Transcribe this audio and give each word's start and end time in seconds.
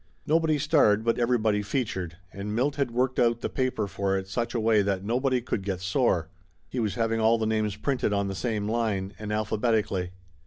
Nobody 0.25 0.57
starred, 0.57 1.03
but 1.03 1.19
everybody 1.19 1.61
featured, 1.61 2.17
and 2.33 2.55
Milt 2.55 2.75
had 2.77 2.89
worked 2.89 3.19
out 3.19 3.41
the 3.41 3.49
paper 3.49 3.85
for 3.85 4.17
it 4.17 4.27
such 4.27 4.55
a 4.55 4.59
way 4.59 4.81
that 4.81 5.03
nobody 5.03 5.41
could 5.41 5.61
get 5.61 5.79
sore. 5.79 6.27
He 6.67 6.79
was 6.79 6.95
having 6.95 7.19
all 7.19 7.37
the 7.37 7.45
names 7.45 7.75
printed 7.75 8.11
on 8.11 8.27
the 8.27 8.33
same 8.33 8.67
line, 8.67 9.13
and 9.19 9.29
alphabeti 9.31 9.85
cally. 9.87 10.09